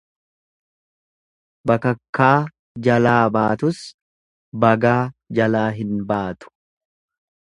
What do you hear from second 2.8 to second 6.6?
jalaa baatus bagaa jalaa hin baatu.